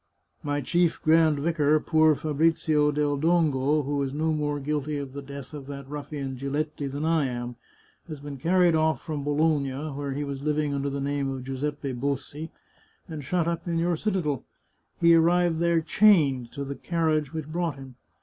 My 0.41 0.61
chief 0.61 0.99
grand 1.03 1.37
vicar, 1.41 1.79
poor 1.79 2.15
Fabrizio 2.15 2.91
del 2.91 3.17
Dongo, 3.19 3.83
who 3.83 4.01
is 4.01 4.15
no 4.15 4.33
more 4.33 4.59
guilty 4.59 4.97
of 4.97 5.13
the 5.13 5.21
death 5.21 5.53
of 5.53 5.67
that 5.67 5.87
ruffian 5.87 6.35
Giletti 6.37 6.87
than 6.91 7.05
I 7.05 7.27
am, 7.27 7.55
has 8.07 8.19
been 8.19 8.37
carried 8.37 8.73
oflf 8.73 8.97
from 8.97 9.23
Bologna, 9.23 9.91
where 9.93 10.13
he 10.13 10.23
was 10.23 10.41
living 10.41 10.73
under 10.73 10.89
the 10.89 10.99
name 10.99 11.29
of 11.29 11.43
Giuseppe 11.43 11.91
Bossi, 11.91 12.49
and 13.07 13.23
shut 13.23 13.47
up 13.47 13.67
in 13.67 13.77
your 13.77 13.95
citadel. 13.95 14.43
He 14.99 15.13
arrived 15.13 15.59
there 15.59 15.81
chained 15.81 16.51
to 16.53 16.65
the 16.65 16.73
carriage 16.75 17.31
which 17.31 17.45
brought 17.51 17.75
him. 17.75 17.93